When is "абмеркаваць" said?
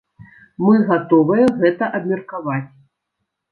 2.01-2.65